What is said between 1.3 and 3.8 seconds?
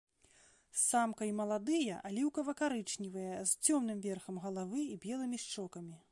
і маладыя аліўкава-карычневыя з